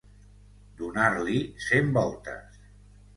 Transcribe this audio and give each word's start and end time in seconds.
Donar-li 0.79 1.35
cent 1.65 1.91
voltes. 1.99 2.57